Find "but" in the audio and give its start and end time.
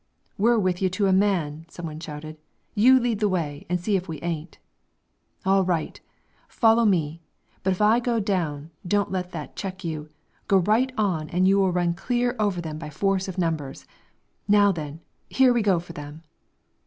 7.61-7.69